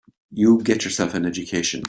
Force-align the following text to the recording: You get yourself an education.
You 0.31 0.63
get 0.63 0.83
yourself 0.83 1.13
an 1.13 1.27
education. 1.27 1.79